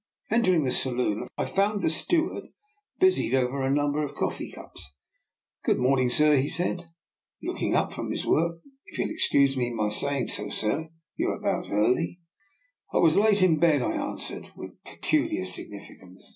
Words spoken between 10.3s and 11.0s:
sir,